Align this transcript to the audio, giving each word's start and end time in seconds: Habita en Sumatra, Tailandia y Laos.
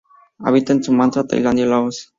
Habita 0.39 0.73
en 0.73 0.83
Sumatra, 0.83 1.27
Tailandia 1.27 1.65
y 1.65 1.69
Laos. 1.69 2.09